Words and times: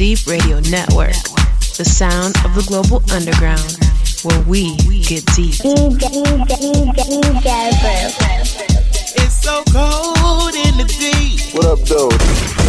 Deep 0.00 0.26
Radio 0.26 0.60
Network, 0.60 1.12
the 1.76 1.84
sound 1.84 2.34
of 2.42 2.54
the 2.54 2.64
global 2.66 3.02
underground, 3.12 3.76
where 4.24 4.40
we 4.48 4.74
get 5.02 5.26
deep. 5.36 5.56
It's 9.18 9.42
so 9.42 9.62
cold 9.70 10.54
in 10.54 10.78
the 10.78 10.86
deep. 10.98 11.54
What 11.54 11.66
up, 11.66 11.80
though? 11.80 12.59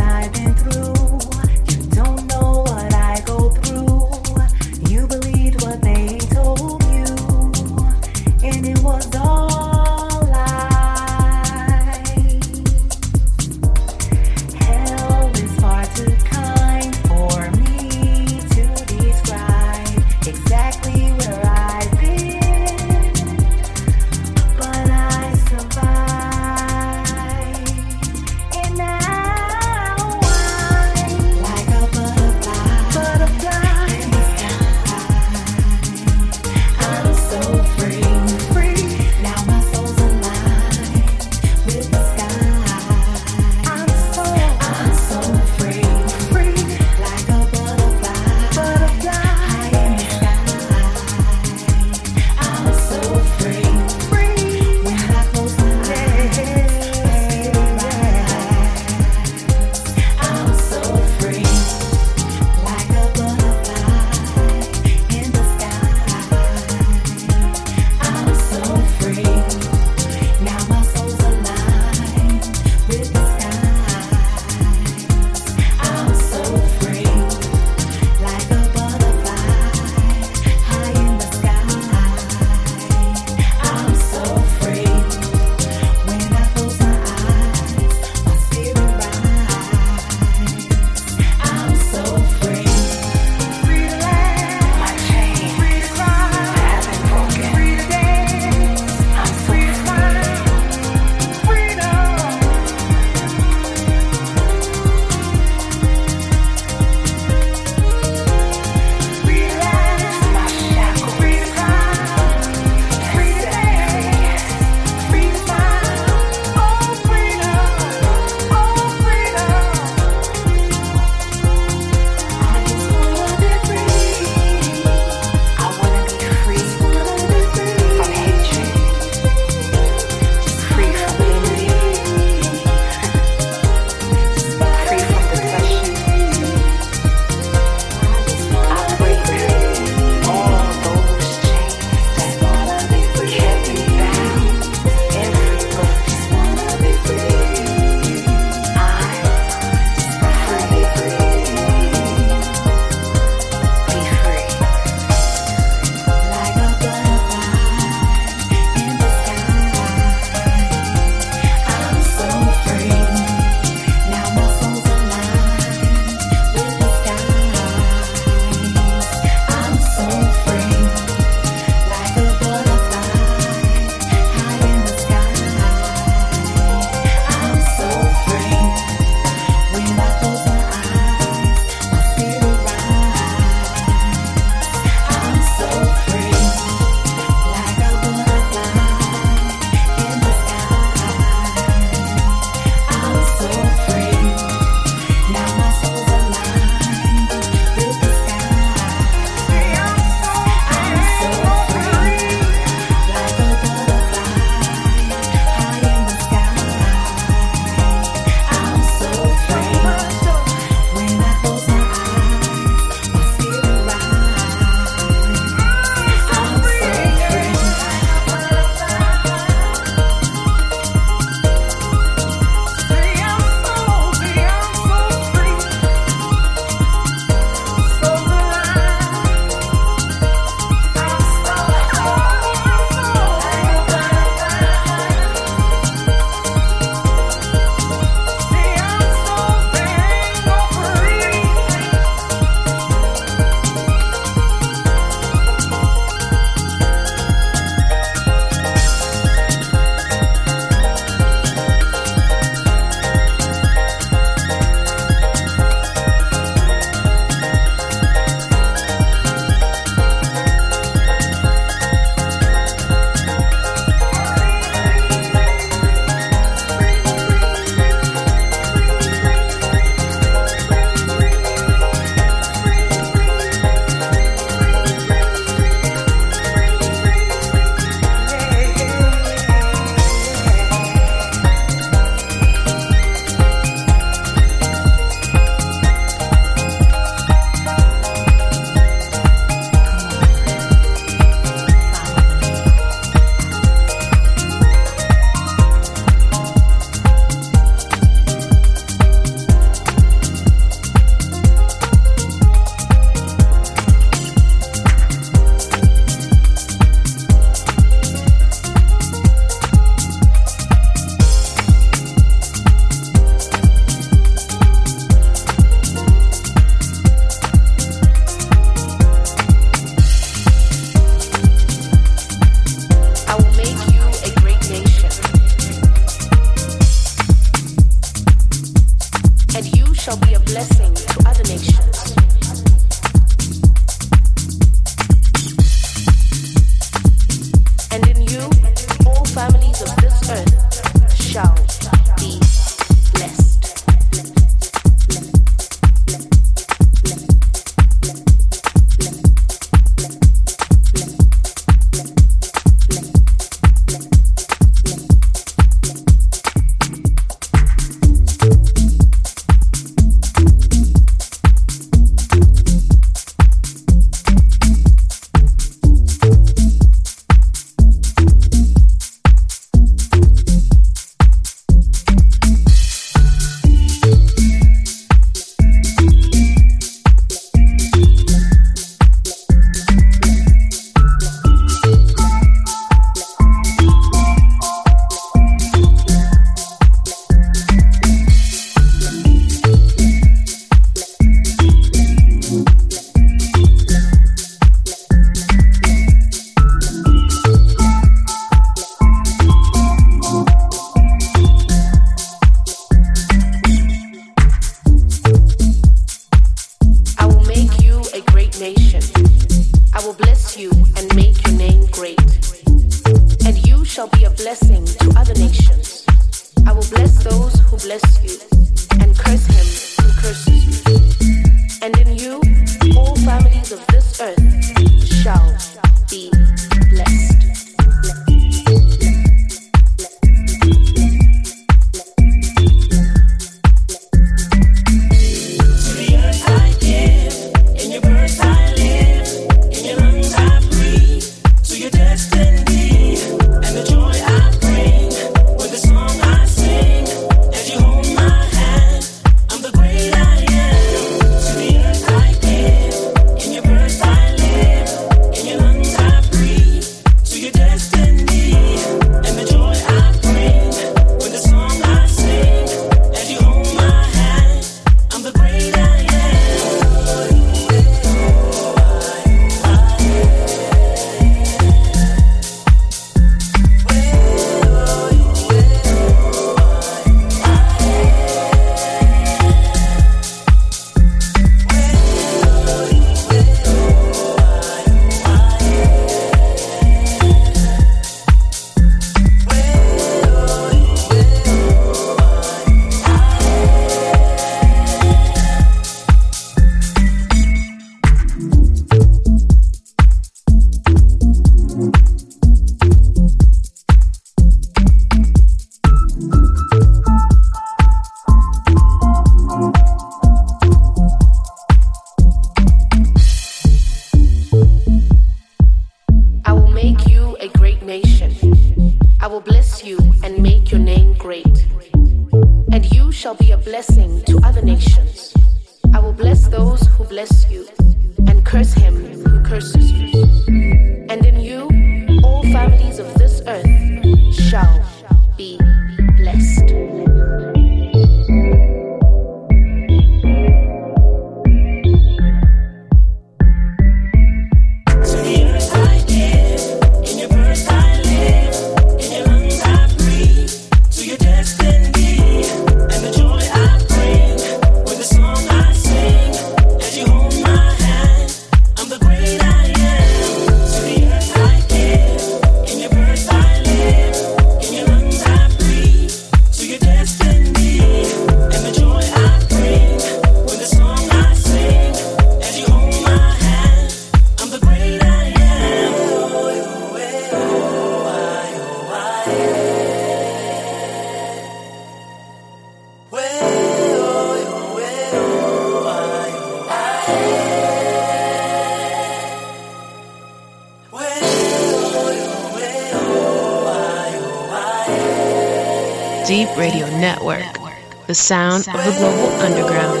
Global 599.06 599.30
underground, 599.40 600.00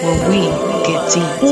where 0.00 0.30
we 0.30 0.46
get 0.86 1.12
deep. 1.12 1.42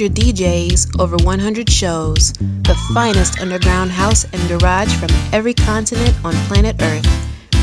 100 0.00 0.16
DJs, 0.16 0.98
over 0.98 1.18
100 1.24 1.68
shows, 1.68 2.32
the 2.32 2.74
finest 2.94 3.38
underground 3.38 3.90
house 3.90 4.24
and 4.32 4.48
garage 4.48 4.96
from 4.96 5.10
every 5.30 5.52
continent 5.52 6.16
on 6.24 6.32
planet 6.48 6.74
Earth, 6.80 7.06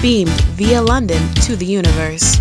beamed 0.04 0.40
via 0.54 0.80
London 0.80 1.18
to 1.34 1.56
the 1.56 1.66
universe. 1.66 2.38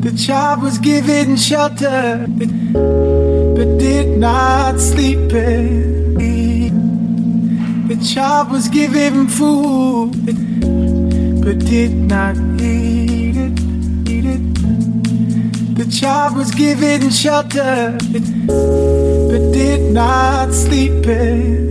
The 0.00 0.12
child 0.16 0.62
was 0.62 0.78
given 0.78 1.36
shelter, 1.36 2.24
but 2.28 3.78
did 3.78 4.16
not 4.18 4.78
sleep 4.78 5.32
it. 5.32 6.72
The 7.88 7.96
child 7.96 8.50
was 8.52 8.68
given 8.68 9.26
food, 9.26 10.12
but 11.42 11.58
did 11.58 11.94
not 11.94 12.36
eat 12.60 13.36
it. 13.36 13.60
Eat 14.08 14.24
it. 14.24 15.74
The 15.74 15.88
child 15.90 16.36
was 16.36 16.52
given 16.52 17.10
shelter, 17.10 17.98
but 19.30 19.52
did 19.52 19.92
not 19.92 20.52
sleep 20.52 21.06
it. 21.06 21.67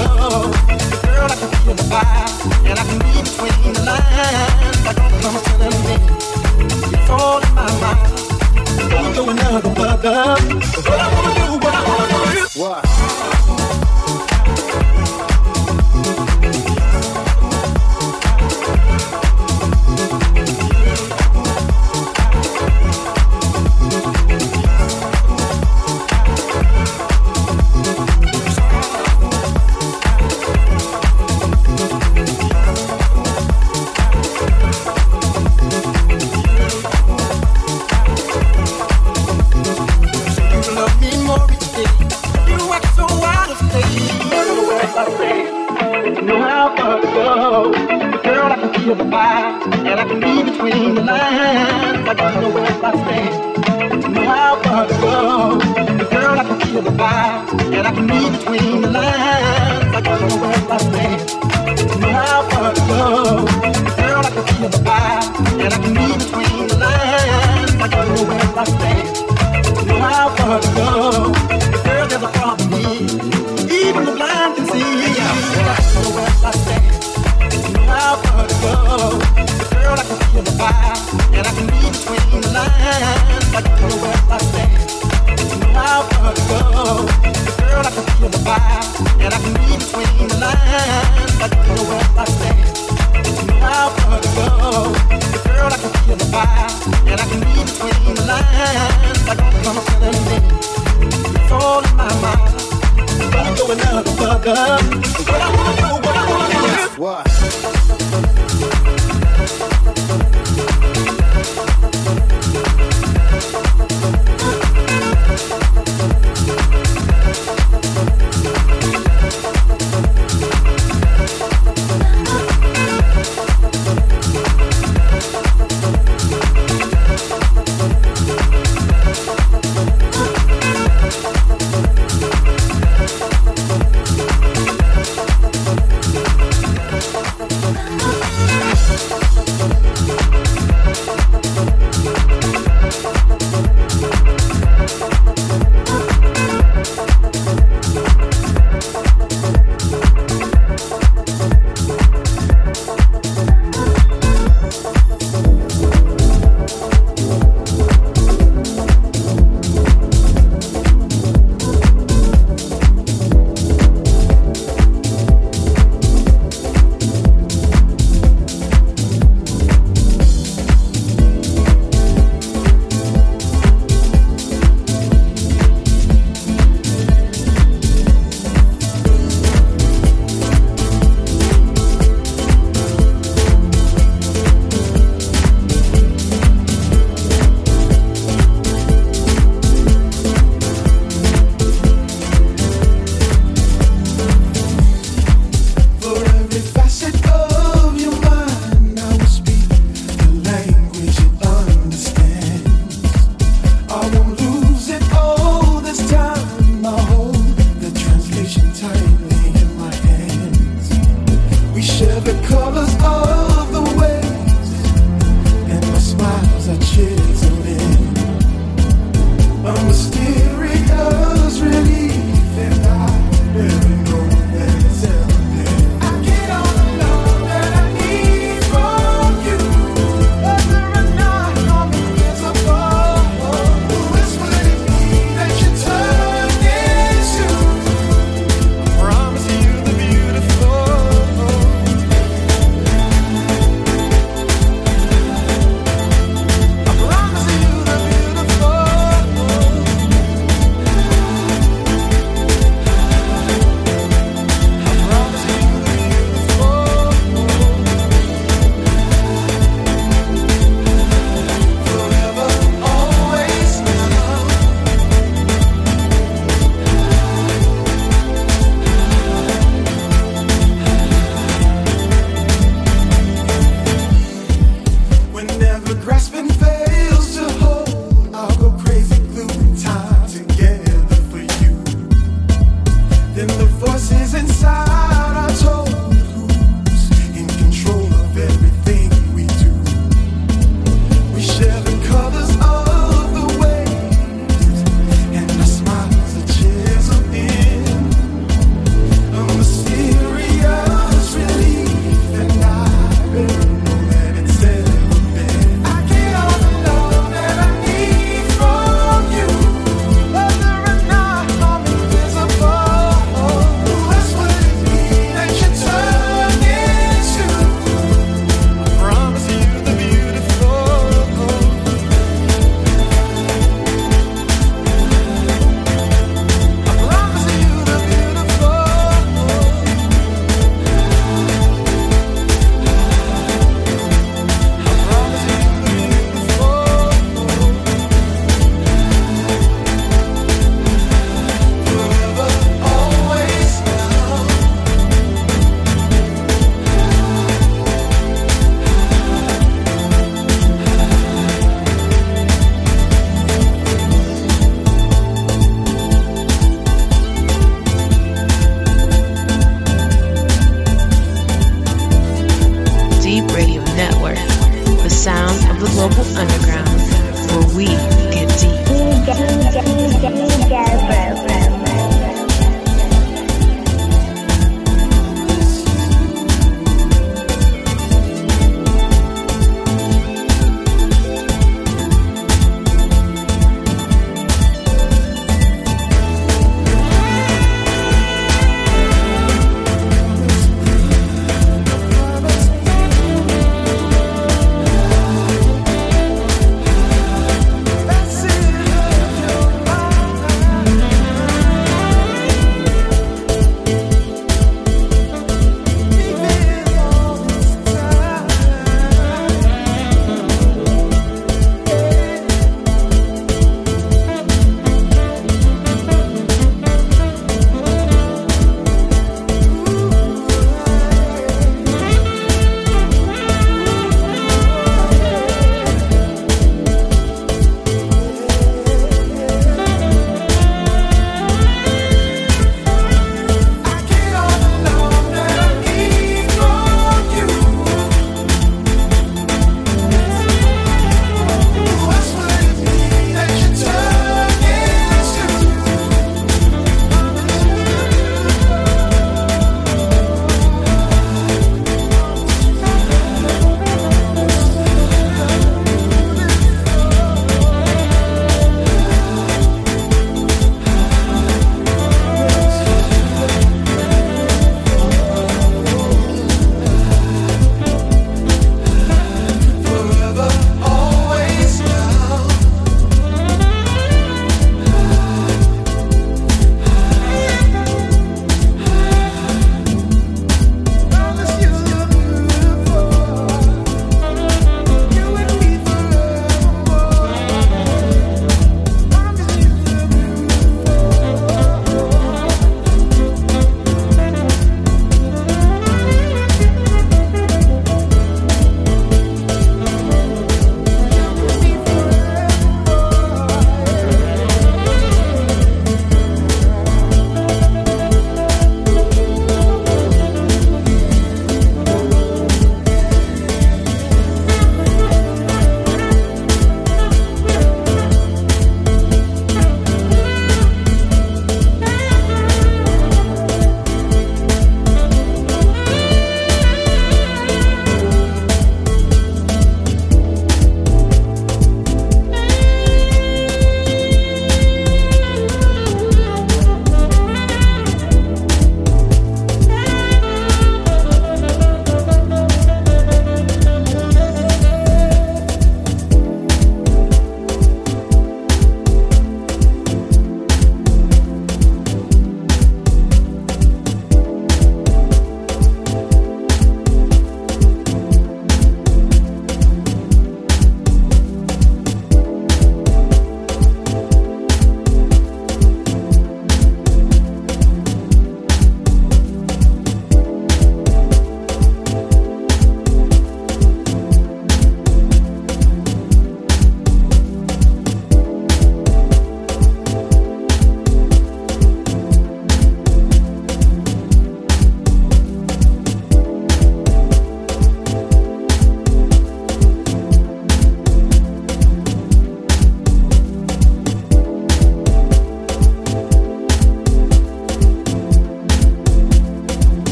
Oh. 0.00 0.67